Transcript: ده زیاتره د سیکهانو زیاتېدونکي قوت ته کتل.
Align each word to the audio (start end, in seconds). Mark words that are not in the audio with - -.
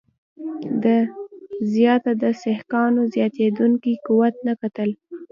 ده 0.83 0.97
زیاتره 1.73 2.13
د 2.23 2.23
سیکهانو 2.41 3.01
زیاتېدونکي 3.13 3.93
قوت 4.05 4.33
ته 4.45 4.53
کتل. 4.61 4.89